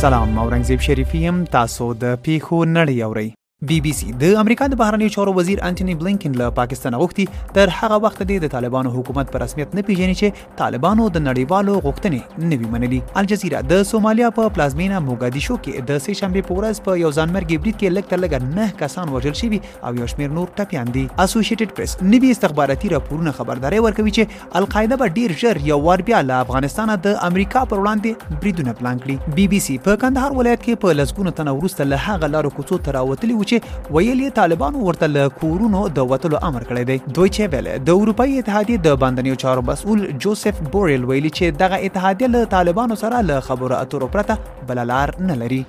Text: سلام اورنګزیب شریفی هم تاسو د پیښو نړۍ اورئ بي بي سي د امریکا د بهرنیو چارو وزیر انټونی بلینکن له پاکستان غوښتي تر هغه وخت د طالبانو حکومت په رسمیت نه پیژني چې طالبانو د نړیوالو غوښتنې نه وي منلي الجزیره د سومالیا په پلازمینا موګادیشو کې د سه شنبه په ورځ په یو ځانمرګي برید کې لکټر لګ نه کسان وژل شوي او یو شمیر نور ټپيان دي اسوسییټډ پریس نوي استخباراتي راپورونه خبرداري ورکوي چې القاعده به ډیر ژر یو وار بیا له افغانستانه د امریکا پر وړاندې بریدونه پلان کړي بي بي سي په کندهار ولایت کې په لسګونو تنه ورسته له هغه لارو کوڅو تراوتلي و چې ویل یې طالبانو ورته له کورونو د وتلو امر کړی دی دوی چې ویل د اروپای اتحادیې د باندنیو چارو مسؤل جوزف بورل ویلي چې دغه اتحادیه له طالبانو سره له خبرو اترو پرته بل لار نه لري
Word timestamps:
سلام 0.00 0.38
اورنګزیب 0.38 0.80
شریفی 0.86 1.18
هم 1.28 1.38
تاسو 1.54 1.86
د 2.02 2.12
پیښو 2.26 2.58
نړۍ 2.76 2.96
اورئ 3.06 3.26
بي 3.68 3.76
بي 3.84 3.90
سي 3.96 4.06
د 4.20 4.24
امریکا 4.40 4.66
د 4.72 4.76
بهرنیو 4.80 5.12
چارو 5.14 5.32
وزیر 5.38 5.58
انټونی 5.68 5.94
بلینکن 6.02 6.36
له 6.40 6.44
پاکستان 6.58 6.94
غوښتي 7.00 7.24
تر 7.56 7.72
هغه 7.78 7.96
وخت 8.04 8.20
د 8.28 8.44
طالبانو 8.52 8.92
حکومت 8.94 9.32
په 9.34 9.40
رسمیت 9.42 9.74
نه 9.78 9.82
پیژني 9.88 10.14
چې 10.20 10.46
طالبانو 10.60 11.08
د 11.16 11.22
نړیوالو 11.24 11.82
غوښتنې 11.86 12.46
نه 12.52 12.58
وي 12.62 12.70
منلي 12.74 13.00
الجزیره 13.22 13.60
د 13.72 13.82
سومالیا 13.88 14.30
په 14.38 14.52
پلازمینا 14.60 15.00
موګادیشو 15.08 15.56
کې 15.66 15.88
د 15.90 16.00
سه 16.04 16.16
شنبه 16.20 16.44
په 16.46 16.56
ورځ 16.60 16.86
په 16.86 17.00
یو 17.02 17.10
ځانمرګي 17.18 17.60
برید 17.66 17.76
کې 17.82 17.98
لکټر 17.98 18.22
لګ 18.22 18.54
نه 18.54 18.78
کسان 18.84 19.12
وژل 19.18 19.36
شوي 19.42 19.60
او 19.90 19.92
یو 20.00 20.08
شمیر 20.14 20.32
نور 20.38 20.48
ټپيان 20.54 20.94
دي 20.96 21.04
اسوسییټډ 21.10 21.76
پریس 21.82 21.94
نوي 22.16 22.32
استخباراتي 22.36 22.92
راپورونه 22.94 23.36
خبرداري 23.42 23.82
ورکوي 23.88 24.16
چې 24.20 24.56
القاعده 24.62 25.00
به 25.04 25.14
ډیر 25.20 25.36
ژر 25.44 25.62
یو 25.74 25.80
وار 25.90 26.06
بیا 26.08 26.22
له 26.32 26.40
افغانستانه 26.48 26.98
د 27.10 27.20
امریکا 27.28 27.66
پر 27.76 27.84
وړاندې 27.84 28.40
بریدونه 28.40 28.76
پلان 28.80 29.04
کړي 29.04 29.36
بي 29.38 29.46
بي 29.56 29.62
سي 29.68 29.78
په 29.90 30.02
کندهار 30.08 30.40
ولایت 30.42 30.66
کې 30.66 30.82
په 30.86 30.98
لسګونو 31.02 31.38
تنه 31.44 31.56
ورسته 31.60 31.90
له 31.92 32.02
هغه 32.08 32.34
لارو 32.38 32.56
کوڅو 32.58 32.82
تراوتلي 32.90 33.40
و 33.42 33.46
چې 33.50 33.94
ویل 33.96 34.20
یې 34.24 34.34
طالبانو 34.40 34.82
ورته 34.88 35.06
له 35.16 35.30
کورونو 35.42 35.80
د 35.98 36.08
وتلو 36.14 36.40
امر 36.50 36.66
کړی 36.70 36.84
دی 36.90 36.96
دوی 37.20 37.30
چې 37.34 37.54
ویل 37.54 37.70
د 37.90 37.96
اروپای 38.04 38.34
اتحادیې 38.42 38.84
د 38.86 39.00
باندنیو 39.04 39.40
چارو 39.44 39.66
مسؤل 39.72 40.04
جوزف 40.26 40.62
بورل 40.74 41.06
ویلي 41.12 41.32
چې 41.38 41.60
دغه 41.64 41.82
اتحادیه 41.90 42.32
له 42.38 42.52
طالبانو 42.56 43.00
سره 43.04 43.22
له 43.30 43.40
خبرو 43.52 43.80
اترو 43.82 44.12
پرته 44.16 44.38
بل 44.72 44.84
لار 44.94 45.16
نه 45.30 45.42
لري 45.44 45.64